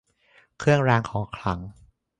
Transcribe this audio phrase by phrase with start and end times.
[0.57, 1.59] เครื่องรางของขลัง